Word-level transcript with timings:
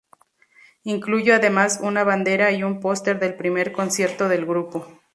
Incluye 0.83 1.31
además 1.31 1.79
una 1.83 2.03
bandera 2.03 2.51
y 2.51 2.63
un 2.63 2.79
póster 2.79 3.19
del 3.19 3.35
primer 3.35 3.71
concierto 3.71 4.29
del 4.29 4.47
grupo. 4.47 4.87